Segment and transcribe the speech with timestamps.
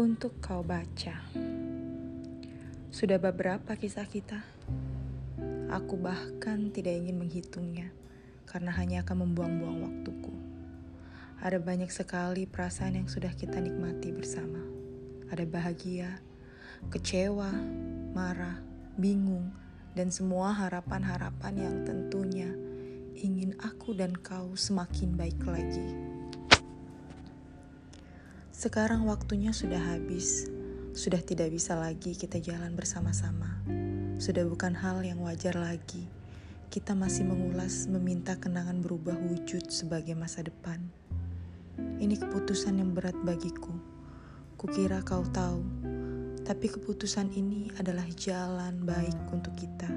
[0.00, 1.12] Untuk kau baca,
[2.88, 4.40] sudah beberapa kisah kita.
[5.68, 7.92] Aku bahkan tidak ingin menghitungnya
[8.48, 10.32] karena hanya akan membuang-buang waktuku.
[11.44, 14.64] Ada banyak sekali perasaan yang sudah kita nikmati bersama.
[15.28, 16.24] Ada bahagia,
[16.88, 17.52] kecewa,
[18.16, 18.56] marah,
[18.96, 19.52] bingung,
[19.92, 22.48] dan semua harapan-harapan yang tentunya
[23.20, 26.09] ingin aku dan kau semakin baik lagi.
[28.60, 30.44] Sekarang waktunya sudah habis,
[30.92, 33.56] sudah tidak bisa lagi kita jalan bersama-sama.
[34.20, 36.04] Sudah bukan hal yang wajar lagi.
[36.68, 40.76] Kita masih mengulas meminta kenangan berubah wujud sebagai masa depan.
[42.04, 43.72] Ini keputusan yang berat bagiku.
[44.60, 45.64] Kukira kau tahu,
[46.44, 49.88] tapi keputusan ini adalah jalan baik untuk kita.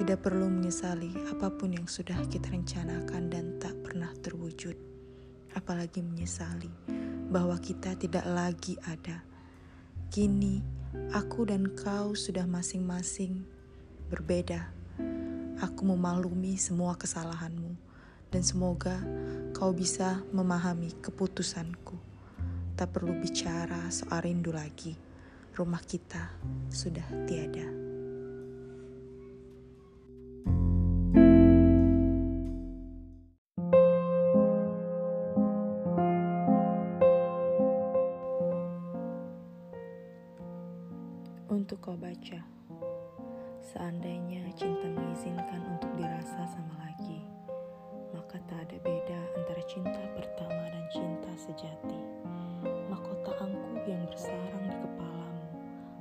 [0.00, 4.72] Tidak perlu menyesali apa pun yang sudah kita rencanakan dan tak pernah terwujud,
[5.52, 7.01] apalagi menyesali
[7.32, 9.24] bahwa kita tidak lagi ada.
[10.12, 10.60] Kini,
[11.16, 13.48] aku dan kau sudah masing-masing
[14.12, 14.68] berbeda.
[15.64, 17.72] Aku memaklumi semua kesalahanmu,
[18.28, 19.00] dan semoga
[19.56, 21.96] kau bisa memahami keputusanku.
[22.76, 24.92] Tak perlu bicara soal rindu lagi.
[25.56, 26.28] Rumah kita
[26.68, 27.91] sudah tiada.
[41.52, 42.40] Untuk kau baca,
[43.60, 47.28] seandainya cinta mengizinkan untuk dirasa sama lagi,
[48.16, 52.00] maka tak ada beda antara cinta pertama dan cinta sejati.
[52.88, 55.44] Mahkota angku yang bersarang di kepalamu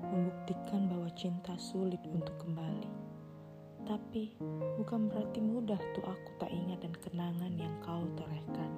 [0.08, 2.88] membuktikan bahwa cinta sulit untuk kembali.
[3.84, 4.32] Tapi
[4.80, 8.72] bukan berarti mudah tuh aku tak ingat dan kenangan yang kau torehkan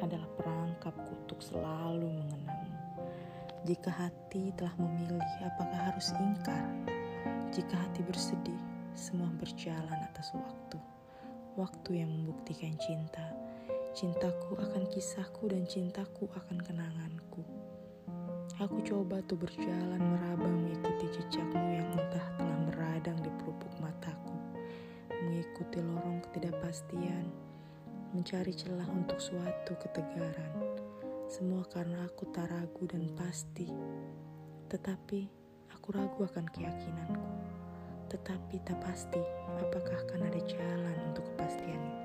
[0.00, 2.69] adalah perangkapku untuk selalu mengenang.
[3.60, 6.64] Jika hati telah memilih, apakah harus ingkar?
[7.52, 8.56] Jika hati bersedih,
[8.96, 10.80] semua berjalan atas waktu.
[11.60, 13.36] Waktu yang membuktikan cinta.
[13.92, 17.44] Cintaku akan kisahku dan cintaku akan kenanganku.
[18.64, 24.40] Aku coba tuh berjalan meraba mengikuti jejakmu yang entah telah meradang di pelupuk mataku.
[25.20, 27.28] Mengikuti lorong ketidakpastian,
[28.16, 30.69] mencari celah untuk suatu ketegaran
[31.30, 33.70] semua karena aku tak ragu dan pasti.
[34.66, 35.20] Tetapi
[35.70, 37.30] aku ragu akan keyakinanku.
[38.10, 39.22] Tetapi tak pasti
[39.62, 41.99] apakah akan ada jalan untuk kepastian.